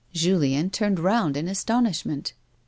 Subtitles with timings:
[0.15, 2.33] 91 Julien turned roxmd in astonishment.